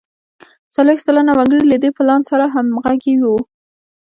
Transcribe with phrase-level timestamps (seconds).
[0.75, 3.37] څلوېښت سلنه وګړي له دې پلان سره همغږي وو.